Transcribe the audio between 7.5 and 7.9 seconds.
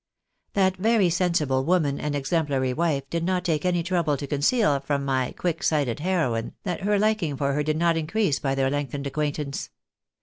her did